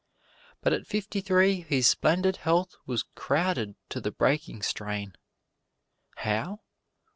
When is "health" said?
2.37-2.75